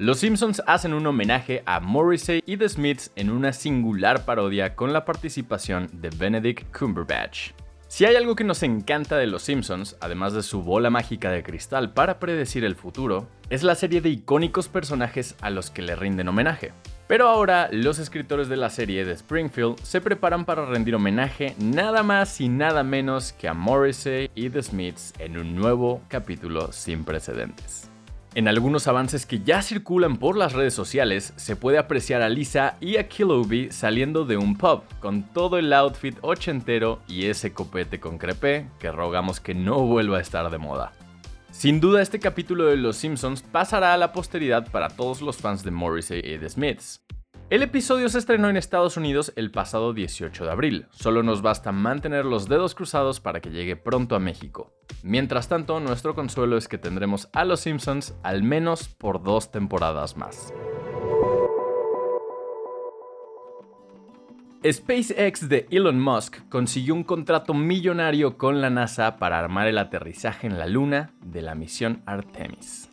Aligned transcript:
Los 0.00 0.20
Simpsons 0.20 0.62
hacen 0.68 0.94
un 0.94 1.04
homenaje 1.08 1.64
a 1.66 1.80
Morrissey 1.80 2.40
y 2.46 2.56
The 2.56 2.68
Smiths 2.68 3.10
en 3.16 3.30
una 3.30 3.52
singular 3.52 4.24
parodia 4.24 4.76
con 4.76 4.92
la 4.92 5.04
participación 5.04 5.90
de 5.92 6.10
Benedict 6.10 6.72
Cumberbatch. 6.72 7.50
Si 7.88 8.04
hay 8.04 8.14
algo 8.14 8.36
que 8.36 8.44
nos 8.44 8.62
encanta 8.62 9.16
de 9.16 9.26
Los 9.26 9.42
Simpsons, 9.42 9.96
además 10.00 10.34
de 10.34 10.44
su 10.44 10.62
bola 10.62 10.88
mágica 10.88 11.32
de 11.32 11.42
cristal 11.42 11.94
para 11.94 12.20
predecir 12.20 12.64
el 12.64 12.76
futuro, 12.76 13.26
es 13.50 13.64
la 13.64 13.74
serie 13.74 14.00
de 14.00 14.10
icónicos 14.10 14.68
personajes 14.68 15.34
a 15.40 15.50
los 15.50 15.68
que 15.70 15.82
le 15.82 15.96
rinden 15.96 16.28
homenaje. 16.28 16.70
Pero 17.08 17.26
ahora 17.26 17.68
los 17.72 17.98
escritores 17.98 18.48
de 18.48 18.56
la 18.56 18.70
serie 18.70 19.04
de 19.04 19.14
Springfield 19.14 19.80
se 19.82 20.00
preparan 20.00 20.44
para 20.44 20.64
rendir 20.64 20.94
homenaje 20.94 21.56
nada 21.58 22.04
más 22.04 22.40
y 22.40 22.48
nada 22.48 22.84
menos 22.84 23.32
que 23.32 23.48
a 23.48 23.54
Morrissey 23.54 24.30
y 24.36 24.48
The 24.48 24.62
Smiths 24.62 25.12
en 25.18 25.36
un 25.36 25.56
nuevo 25.56 26.02
capítulo 26.06 26.70
sin 26.70 27.02
precedentes. 27.02 27.90
En 28.38 28.46
algunos 28.46 28.86
avances 28.86 29.26
que 29.26 29.40
ya 29.40 29.62
circulan 29.62 30.16
por 30.16 30.36
las 30.36 30.52
redes 30.52 30.72
sociales, 30.72 31.32
se 31.34 31.56
puede 31.56 31.76
apreciar 31.76 32.22
a 32.22 32.28
Lisa 32.28 32.76
y 32.80 32.96
a 32.96 33.08
Killoughby 33.08 33.72
saliendo 33.72 34.24
de 34.24 34.36
un 34.36 34.56
pub, 34.56 34.82
con 35.00 35.24
todo 35.24 35.58
el 35.58 35.72
outfit 35.72 36.16
ochentero 36.20 37.00
y 37.08 37.24
ese 37.24 37.52
copete 37.52 37.98
con 37.98 38.16
crepé 38.16 38.68
que 38.78 38.92
rogamos 38.92 39.40
que 39.40 39.54
no 39.56 39.80
vuelva 39.80 40.18
a 40.18 40.20
estar 40.20 40.48
de 40.50 40.58
moda. 40.58 40.92
Sin 41.50 41.80
duda 41.80 42.00
este 42.00 42.20
capítulo 42.20 42.66
de 42.66 42.76
Los 42.76 42.98
Simpsons 42.98 43.42
pasará 43.42 43.92
a 43.92 43.96
la 43.96 44.12
posteridad 44.12 44.70
para 44.70 44.88
todos 44.88 45.20
los 45.20 45.38
fans 45.38 45.64
de 45.64 45.72
Morrissey 45.72 46.20
y 46.20 46.38
The 46.38 46.48
Smiths. 46.48 47.02
El 47.50 47.62
episodio 47.62 48.10
se 48.10 48.18
estrenó 48.18 48.50
en 48.50 48.58
Estados 48.58 48.98
Unidos 48.98 49.32
el 49.34 49.50
pasado 49.50 49.94
18 49.94 50.44
de 50.44 50.50
abril, 50.50 50.86
solo 50.90 51.22
nos 51.22 51.40
basta 51.40 51.72
mantener 51.72 52.26
los 52.26 52.46
dedos 52.46 52.74
cruzados 52.74 53.20
para 53.20 53.40
que 53.40 53.48
llegue 53.48 53.74
pronto 53.74 54.14
a 54.14 54.18
México. 54.18 54.74
Mientras 55.02 55.48
tanto, 55.48 55.80
nuestro 55.80 56.14
consuelo 56.14 56.58
es 56.58 56.68
que 56.68 56.76
tendremos 56.76 57.30
a 57.32 57.46
Los 57.46 57.60
Simpsons 57.60 58.14
al 58.22 58.42
menos 58.42 58.88
por 58.88 59.22
dos 59.22 59.50
temporadas 59.50 60.18
más. 60.18 60.52
SpaceX 64.70 65.48
de 65.48 65.66
Elon 65.70 65.98
Musk 65.98 66.46
consiguió 66.50 66.94
un 66.94 67.04
contrato 67.04 67.54
millonario 67.54 68.36
con 68.36 68.60
la 68.60 68.68
NASA 68.68 69.16
para 69.16 69.38
armar 69.38 69.68
el 69.68 69.78
aterrizaje 69.78 70.46
en 70.46 70.58
la 70.58 70.66
Luna 70.66 71.14
de 71.24 71.40
la 71.40 71.54
misión 71.54 72.02
Artemis. 72.04 72.90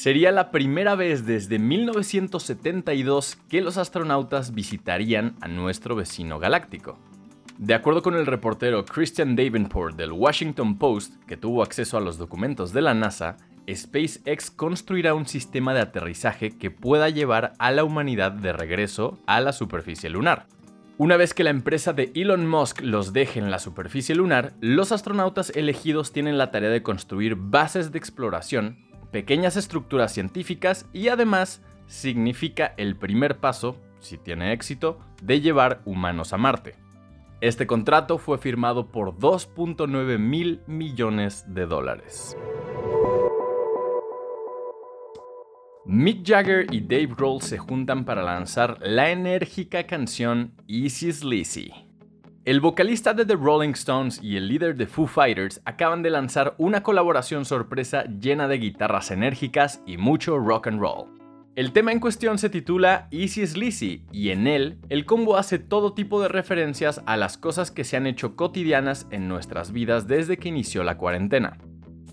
Sería 0.00 0.32
la 0.32 0.50
primera 0.50 0.94
vez 0.94 1.26
desde 1.26 1.58
1972 1.58 3.36
que 3.50 3.60
los 3.60 3.76
astronautas 3.76 4.54
visitarían 4.54 5.36
a 5.42 5.48
nuestro 5.48 5.94
vecino 5.94 6.38
galáctico. 6.38 6.98
De 7.58 7.74
acuerdo 7.74 8.00
con 8.00 8.14
el 8.14 8.24
reportero 8.24 8.86
Christian 8.86 9.36
Davenport 9.36 9.98
del 9.98 10.12
Washington 10.12 10.78
Post, 10.78 11.22
que 11.26 11.36
tuvo 11.36 11.62
acceso 11.62 11.98
a 11.98 12.00
los 12.00 12.16
documentos 12.16 12.72
de 12.72 12.80
la 12.80 12.94
NASA, 12.94 13.36
SpaceX 13.70 14.50
construirá 14.50 15.12
un 15.12 15.26
sistema 15.26 15.74
de 15.74 15.80
aterrizaje 15.80 16.56
que 16.56 16.70
pueda 16.70 17.10
llevar 17.10 17.52
a 17.58 17.70
la 17.70 17.84
humanidad 17.84 18.32
de 18.32 18.54
regreso 18.54 19.18
a 19.26 19.42
la 19.42 19.52
superficie 19.52 20.08
lunar. 20.08 20.46
Una 20.96 21.18
vez 21.18 21.34
que 21.34 21.44
la 21.44 21.50
empresa 21.50 21.92
de 21.92 22.10
Elon 22.14 22.46
Musk 22.46 22.80
los 22.80 23.12
deje 23.12 23.38
en 23.38 23.50
la 23.50 23.58
superficie 23.58 24.14
lunar, 24.14 24.54
los 24.62 24.92
astronautas 24.92 25.50
elegidos 25.50 26.10
tienen 26.10 26.38
la 26.38 26.50
tarea 26.50 26.70
de 26.70 26.82
construir 26.82 27.34
bases 27.36 27.92
de 27.92 27.98
exploración 27.98 28.88
pequeñas 29.10 29.56
estructuras 29.56 30.12
científicas 30.12 30.86
y 30.92 31.08
además 31.08 31.62
significa 31.86 32.74
el 32.76 32.96
primer 32.96 33.38
paso, 33.38 33.76
si 33.98 34.16
tiene 34.18 34.52
éxito, 34.52 34.98
de 35.22 35.40
llevar 35.40 35.82
humanos 35.84 36.32
a 36.32 36.38
Marte. 36.38 36.76
Este 37.40 37.66
contrato 37.66 38.18
fue 38.18 38.38
firmado 38.38 38.88
por 38.88 39.16
2.9 39.16 40.18
mil 40.18 40.60
millones 40.66 41.44
de 41.48 41.66
dólares. 41.66 42.36
Mick 45.86 46.24
Jagger 46.24 46.66
y 46.70 46.82
Dave 46.82 47.14
Grohl 47.16 47.40
se 47.42 47.58
juntan 47.58 48.04
para 48.04 48.22
lanzar 48.22 48.78
la 48.80 49.10
enérgica 49.10 49.86
canción 49.86 50.52
Easy 50.68 51.10
Sleazy. 51.10 51.89
El 52.50 52.60
vocalista 52.60 53.14
de 53.14 53.24
The 53.24 53.36
Rolling 53.36 53.74
Stones 53.74 54.20
y 54.20 54.36
el 54.36 54.48
líder 54.48 54.74
de 54.74 54.88
Foo 54.88 55.06
Fighters 55.06 55.62
acaban 55.64 56.02
de 56.02 56.10
lanzar 56.10 56.56
una 56.58 56.82
colaboración 56.82 57.44
sorpresa 57.44 58.02
llena 58.06 58.48
de 58.48 58.58
guitarras 58.58 59.12
enérgicas 59.12 59.84
y 59.86 59.98
mucho 59.98 60.36
rock 60.36 60.66
and 60.66 60.80
roll. 60.80 61.06
El 61.54 61.72
tema 61.72 61.92
en 61.92 62.00
cuestión 62.00 62.38
se 62.38 62.50
titula 62.50 63.06
Easy 63.12 63.46
Sleazy 63.46 64.02
y 64.10 64.30
en 64.30 64.48
él 64.48 64.78
el 64.88 65.06
combo 65.06 65.36
hace 65.36 65.60
todo 65.60 65.94
tipo 65.94 66.20
de 66.20 66.26
referencias 66.26 67.02
a 67.06 67.16
las 67.16 67.38
cosas 67.38 67.70
que 67.70 67.84
se 67.84 67.96
han 67.96 68.08
hecho 68.08 68.34
cotidianas 68.34 69.06
en 69.12 69.28
nuestras 69.28 69.70
vidas 69.70 70.08
desde 70.08 70.36
que 70.36 70.48
inició 70.48 70.82
la 70.82 70.96
cuarentena. 70.96 71.56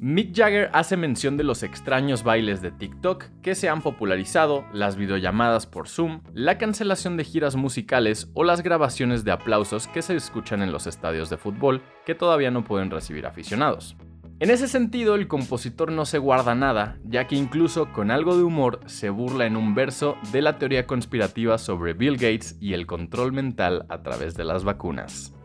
Mick 0.00 0.34
Jagger 0.34 0.70
hace 0.72 0.96
mención 0.96 1.36
de 1.36 1.44
los 1.44 1.62
extraños 1.62 2.22
bailes 2.22 2.60
de 2.60 2.70
TikTok 2.70 3.24
que 3.42 3.54
se 3.54 3.68
han 3.68 3.80
popularizado, 3.80 4.64
las 4.72 4.96
videollamadas 4.96 5.66
por 5.66 5.88
Zoom, 5.88 6.20
la 6.34 6.58
cancelación 6.58 7.16
de 7.16 7.24
giras 7.24 7.56
musicales 7.56 8.30
o 8.34 8.44
las 8.44 8.62
grabaciones 8.62 9.24
de 9.24 9.32
aplausos 9.32 9.88
que 9.88 10.02
se 10.02 10.14
escuchan 10.14 10.62
en 10.62 10.72
los 10.72 10.86
estadios 10.86 11.30
de 11.30 11.38
fútbol 11.38 11.82
que 12.04 12.14
todavía 12.14 12.50
no 12.50 12.64
pueden 12.64 12.90
recibir 12.90 13.26
aficionados. 13.26 13.96
En 14.38 14.50
ese 14.50 14.68
sentido, 14.68 15.14
el 15.14 15.28
compositor 15.28 15.90
no 15.90 16.04
se 16.04 16.18
guarda 16.18 16.54
nada, 16.54 16.98
ya 17.04 17.26
que 17.26 17.36
incluso 17.36 17.90
con 17.94 18.10
algo 18.10 18.36
de 18.36 18.42
humor 18.42 18.80
se 18.84 19.08
burla 19.08 19.46
en 19.46 19.56
un 19.56 19.74
verso 19.74 20.18
de 20.30 20.42
la 20.42 20.58
teoría 20.58 20.86
conspirativa 20.86 21.56
sobre 21.56 21.94
Bill 21.94 22.16
Gates 22.16 22.58
y 22.60 22.74
el 22.74 22.86
control 22.86 23.32
mental 23.32 23.86
a 23.88 24.02
través 24.02 24.34
de 24.34 24.44
las 24.44 24.62
vacunas. 24.62 25.35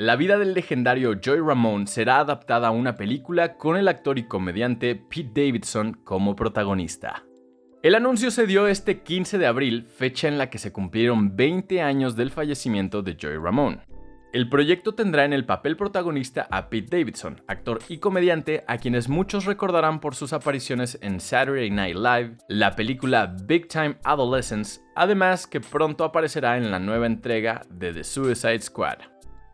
La 0.00 0.16
vida 0.16 0.38
del 0.38 0.54
legendario 0.54 1.20
Joy 1.20 1.40
Ramone 1.40 1.86
será 1.86 2.20
adaptada 2.20 2.68
a 2.68 2.70
una 2.70 2.94
película 2.94 3.58
con 3.58 3.76
el 3.76 3.86
actor 3.86 4.18
y 4.18 4.22
comediante 4.22 4.94
Pete 4.94 5.44
Davidson 5.44 5.92
como 5.92 6.34
protagonista. 6.34 7.26
El 7.82 7.94
anuncio 7.94 8.30
se 8.30 8.46
dio 8.46 8.66
este 8.66 9.02
15 9.02 9.36
de 9.36 9.46
abril, 9.46 9.84
fecha 9.84 10.26
en 10.26 10.38
la 10.38 10.48
que 10.48 10.56
se 10.56 10.72
cumplieron 10.72 11.36
20 11.36 11.82
años 11.82 12.16
del 12.16 12.30
fallecimiento 12.30 13.02
de 13.02 13.18
Joy 13.20 13.36
Ramone. 13.36 13.82
El 14.32 14.48
proyecto 14.48 14.94
tendrá 14.94 15.26
en 15.26 15.34
el 15.34 15.44
papel 15.44 15.76
protagonista 15.76 16.48
a 16.50 16.70
Pete 16.70 16.96
Davidson, 16.96 17.42
actor 17.46 17.80
y 17.86 17.98
comediante 17.98 18.64
a 18.68 18.78
quienes 18.78 19.10
muchos 19.10 19.44
recordarán 19.44 20.00
por 20.00 20.14
sus 20.14 20.32
apariciones 20.32 20.98
en 21.02 21.20
Saturday 21.20 21.70
Night 21.70 21.96
Live, 21.96 22.38
la 22.48 22.74
película 22.74 23.36
Big 23.44 23.68
Time 23.68 23.98
Adolescence, 24.04 24.80
además 24.96 25.46
que 25.46 25.60
pronto 25.60 26.04
aparecerá 26.04 26.56
en 26.56 26.70
la 26.70 26.78
nueva 26.78 27.04
entrega 27.04 27.66
de 27.68 27.92
The 27.92 28.04
Suicide 28.04 28.62
Squad. 28.62 29.09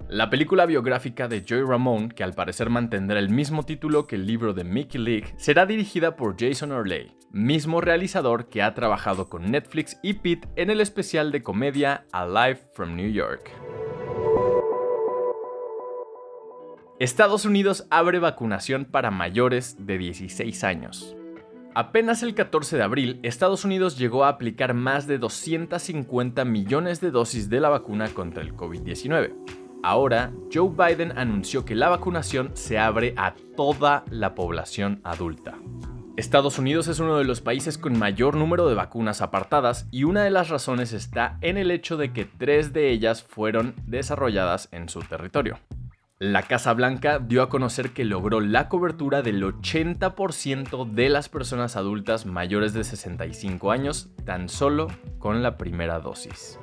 La 0.09 0.31
película 0.31 0.67
biográfica 0.67 1.27
de 1.27 1.43
Joy 1.44 1.62
Ramone, 1.62 2.11
que 2.11 2.22
al 2.22 2.33
parecer 2.33 2.71
mantendrá 2.71 3.19
el 3.19 3.28
mismo 3.28 3.65
título 3.65 4.06
que 4.06 4.15
el 4.15 4.25
libro 4.25 4.55
de 4.55 4.62
Mickey 4.62 5.00
League, 5.00 5.34
será 5.37 5.67
dirigida 5.67 6.15
por 6.15 6.37
Jason 6.39 6.71
Orley, 6.71 7.17
mismo 7.33 7.81
realizador 7.81 8.49
que 8.49 8.62
ha 8.62 8.72
trabajado 8.72 9.28
con 9.28 9.50
Netflix 9.50 9.99
y 10.05 10.15
Pete 10.15 10.47
en 10.55 10.71
el 10.71 10.81
especial 10.81 11.33
de 11.33 11.43
comedia 11.43 12.06
Alive 12.12 12.61
from 12.72 12.95
New 12.95 13.11
York. 13.11 13.50
Estados 17.00 17.45
Unidos 17.45 17.89
abre 17.91 18.21
vacunación 18.21 18.84
para 18.84 19.11
mayores 19.11 19.87
de 19.87 19.99
16 19.99 20.62
años. 20.62 21.16
Apenas 21.75 22.22
el 22.22 22.37
14 22.37 22.77
de 22.77 22.83
abril, 22.84 23.19
Estados 23.25 23.65
Unidos 23.65 23.99
llegó 23.99 24.25
a 24.25 24.28
aplicar 24.28 24.72
más 24.72 25.09
de 25.09 25.19
250 25.19 26.45
millones 26.45 27.00
de 27.00 27.11
dosis 27.11 27.50
de 27.50 27.59
la 27.59 27.71
vacuna 27.71 28.09
contra 28.11 28.45
el 28.45 28.55
COVID-19 28.55 29.66
Ahora, 29.86 30.32
Joe 30.52 30.70
Biden 30.70 31.16
anunció 31.16 31.64
que 31.64 31.76
la 31.76 31.88
vacunación 31.88 32.50
se 32.54 32.76
abre 32.76 33.14
a 33.16 33.36
toda 33.56 34.02
la 34.10 34.34
población 34.34 35.00
adulta. 35.04 35.54
Estados 36.16 36.58
Unidos 36.58 36.88
es 36.88 36.98
uno 36.98 37.19
de 37.19 37.24
los 37.24 37.41
países 37.41 37.78
con 37.78 37.97
mayor 37.97 38.34
número 38.34 38.69
de 38.69 38.74
vacunas 38.74 39.22
apartadas 39.22 39.86
y 39.92 40.02
una 40.02 40.24
de 40.24 40.30
las 40.30 40.48
razones 40.48 40.92
está 40.92 41.38
en 41.41 41.56
el 41.56 41.70
hecho 41.70 41.97
de 41.97 42.12
que 42.12 42.24
tres 42.24 42.72
de 42.72 42.91
ellas 42.91 43.22
fueron 43.22 43.76
desarrolladas 43.86 44.69
en 44.72 44.88
su 44.88 44.98
territorio. 45.02 45.60
La 46.18 46.42
Casa 46.42 46.72
Blanca 46.72 47.21
dio 47.21 47.41
a 47.41 47.48
conocer 47.48 47.91
que 47.91 48.04
logró 48.04 48.41
la 48.41 48.68
cobertura 48.68 49.22
del 49.22 49.41
80% 49.44 50.91
de 50.91 51.10
las 51.10 51.28
personas 51.28 51.77
adultas 51.77 52.27
mayores 52.27 52.72
de 52.72 52.82
65 52.82 53.71
años 53.71 54.09
tan 54.24 54.48
solo 54.48 54.89
con 55.21 55.44
la 55.44 55.56
primera 55.56 56.00
dosis. 56.00 56.59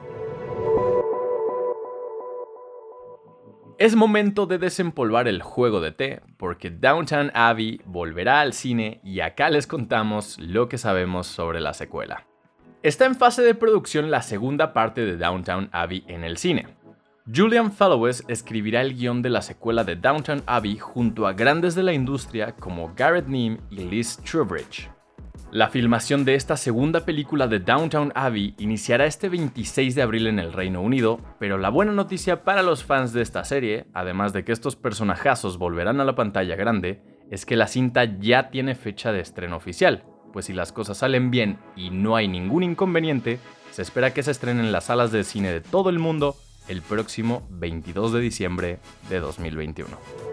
Es 3.80 3.96
momento 3.96 4.46
de 4.46 4.60
desempolvar 4.60 5.28
el 5.28 5.42
juego 5.42 5.82
de 5.82 5.92
té, 5.92 6.22
porque 6.38 6.70
Downtown 6.70 7.32
Abbey 7.34 7.82
volverá 7.86 8.40
al 8.40 8.54
cine 8.54 9.02
y 9.04 9.22
acá 9.22 9.50
les 9.50 9.66
contamos 9.66 10.38
lo 10.40 10.70
que 10.70 10.78
sabemos 10.78 11.26
sobre 11.26 11.60
la 11.60 11.74
secuela. 11.74 12.28
Está 12.84 13.06
en 13.06 13.16
fase 13.16 13.42
de 13.42 13.56
producción 13.56 14.12
la 14.12 14.22
segunda 14.22 14.74
parte 14.74 15.04
de 15.06 15.18
Downtown 15.18 15.70
Abbey 15.72 16.04
en 16.08 16.24
el 16.24 16.38
cine. 16.38 16.68
Julian 17.34 17.72
Fellowes 17.72 18.24
escribirá 18.28 18.82
el 18.82 18.96
guion 18.96 19.22
de 19.22 19.30
la 19.30 19.42
secuela 19.42 19.84
de 19.84 19.96
Downtown 19.96 20.44
Abbey 20.46 20.78
junto 20.78 21.26
a 21.26 21.34
grandes 21.34 21.74
de 21.74 21.82
la 21.82 21.94
industria 21.94 22.52
como 22.52 22.94
Garrett 22.96 23.28
Neame 23.28 23.60
y 23.72 23.78
Liz 23.78 24.18
Trubridge. 24.18 24.90
La 25.54 25.70
filmación 25.70 26.26
de 26.26 26.34
esta 26.34 26.58
segunda 26.58 27.06
película 27.06 27.48
de 27.48 27.60
Downtown 27.60 28.12
Abbey 28.16 28.56
iniciará 28.58 29.06
este 29.06 29.30
26 29.30 29.94
de 29.94 30.02
abril 30.02 30.26
en 30.26 30.40
el 30.40 30.52
Reino 30.52 30.82
Unido, 30.82 31.20
pero 31.38 31.60
la 31.60 31.70
buena 31.70 31.92
noticia 31.92 32.44
para 32.44 32.64
los 32.64 32.84
fans 32.84 33.14
de 33.14 33.22
esta 33.22 33.44
serie, 33.44 33.86
además 33.94 34.34
de 34.34 34.44
que 34.44 34.52
estos 34.52 34.76
personajazos 34.76 35.60
volverán 35.60 36.00
a 36.00 36.06
la 36.06 36.16
pantalla 36.16 36.56
grande, 36.56 37.04
es 37.30 37.46
que 37.46 37.56
la 37.56 37.68
cinta 37.68 38.06
ya 38.06 38.50
tiene 38.50 38.74
fecha 38.74 39.12
de 39.12 39.20
estreno 39.20 39.56
oficial, 39.56 40.06
pues 40.34 40.46
si 40.48 40.54
las 40.54 40.72
cosas 40.72 40.98
salen 40.98 41.30
bien 41.30 41.60
y 41.76 41.92
no 41.92 42.16
hay 42.16 42.28
ningún 42.28 42.64
inconveniente, 42.64 43.38
se 43.70 43.84
espera 43.84 44.12
que 44.12 44.24
se 44.24 44.32
estrene 44.32 44.62
en 44.62 44.72
las 44.72 44.86
salas 44.86 45.12
de 45.12 45.24
cine 45.24 45.52
de 45.52 45.62
todo 45.62 45.92
el 45.92 46.00
mundo 46.00 46.36
el 46.68 46.82
próximo 46.82 47.48
22 47.52 48.12
de 48.14 48.20
diciembre 48.22 48.80
de 49.08 49.20
2021. 49.20 50.33